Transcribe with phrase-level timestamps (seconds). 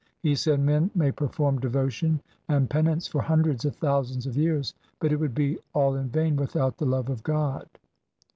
[0.23, 5.11] He said,' Men may perform devotion and penance for hundreds of thousands of years, but
[5.11, 7.69] it would be all in vain without the love of God.'